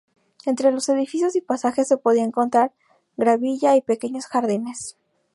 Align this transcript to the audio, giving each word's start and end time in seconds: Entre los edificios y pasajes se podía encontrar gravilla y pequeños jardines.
Entre 0.47 0.71
los 0.71 0.89
edificios 0.89 1.35
y 1.35 1.41
pasajes 1.41 1.87
se 1.87 1.95
podía 1.95 2.23
encontrar 2.23 2.73
gravilla 3.17 3.75
y 3.75 3.83
pequeños 3.83 4.25
jardines. 4.25 4.97